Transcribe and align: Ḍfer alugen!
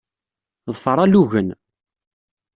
Ḍfer 0.75 0.97
alugen! 1.03 1.49